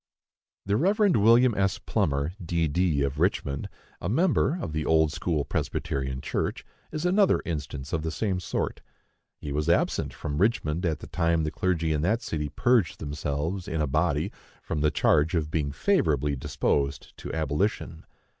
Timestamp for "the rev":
0.65-1.13